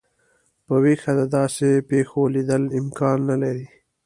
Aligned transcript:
په 0.65 0.73
ویښه 0.83 1.11
د 1.19 1.21
داسي 1.35 1.71
پیښو 1.89 2.21
لیدل 2.35 2.63
امکان 2.79 3.17
نه 3.29 3.35
لري. 3.43 3.65